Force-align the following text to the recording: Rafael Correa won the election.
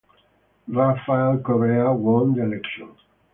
Rafael 0.67 1.37
Correa 1.43 1.93
won 1.93 2.33
the 2.33 2.41
election. 2.41 2.95